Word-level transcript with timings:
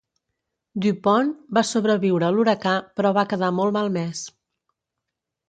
"Du 0.85 0.93
Pont" 1.07 1.29
va 1.57 1.63
sobreviure 1.71 2.27
a 2.29 2.35
l'huracà, 2.39 2.73
però 2.97 3.13
va 3.19 3.27
quedar 3.35 3.53
molt 3.61 3.79
malmès. 3.79 4.25